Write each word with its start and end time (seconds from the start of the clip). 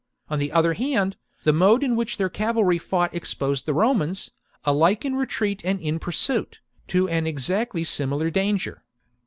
On 0.31 0.39
the 0.39 0.51
other 0.51 0.73
hand, 0.73 1.15
the 1.43 1.53
mode 1.53 1.83
in 1.83 1.95
which 1.95 2.17
their 2.17 2.27
cavalry 2.27 2.79
fought 2.79 3.13
exposed 3.13 3.67
the 3.67 3.73
Romans, 3.75 4.31
alike 4.65 5.05
in 5.05 5.13
retreat 5.15 5.61
and 5.63 5.79
in 5.79 5.99
pursuit,, 5.99 6.59
tp 6.87 7.07
an 7.11 7.27
exactly 7.27 7.83
similar 7.83 8.31
danger. 8.31 8.83